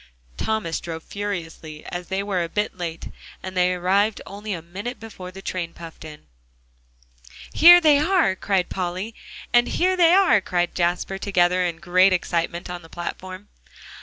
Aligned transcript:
Thomas 0.35 0.79
drove 0.79 1.03
furiously, 1.03 1.85
as 1.85 2.07
they 2.07 2.23
were 2.23 2.43
a 2.43 2.49
bit 2.49 2.75
late, 2.75 3.09
and 3.43 3.55
they 3.55 3.71
arrived 3.71 4.19
only 4.25 4.51
a 4.51 4.61
minute 4.63 4.99
before 4.99 5.29
the 5.29 5.43
train 5.43 5.73
puffed 5.75 6.03
in. 6.03 6.25
"Here 7.53 7.79
they 7.79 7.99
are!" 7.99 8.35
cried 8.35 8.69
Polly, 8.69 9.13
and 9.53 9.67
"Here 9.67 9.95
they 9.95 10.11
are!" 10.13 10.41
cried 10.41 10.73
Jasper, 10.73 11.19
together, 11.19 11.63
in 11.63 11.77
great 11.77 12.13
excitement, 12.13 12.67
on 12.67 12.81
the 12.81 12.89
platform. 12.89 13.49